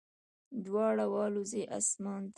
دواړه 0.65 1.05
والوزو 1.13 1.61
اسمان 1.77 2.21
ته 2.27 2.29